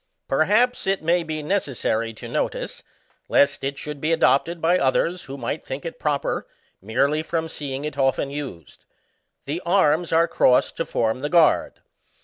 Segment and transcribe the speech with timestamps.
[0.27, 2.81] Perhaps it may be necessary to notice,
[3.29, 6.47] lest it should be adopted by others who might think it proper
[6.81, 8.85] merely from seeing it often used.
[9.45, 11.81] The arms are crossed to form the guard.